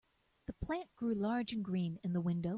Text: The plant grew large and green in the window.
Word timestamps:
The 0.47 0.53
plant 0.53 0.91
grew 0.95 1.13
large 1.13 1.53
and 1.53 1.63
green 1.63 1.99
in 2.03 2.11
the 2.13 2.21
window. 2.21 2.49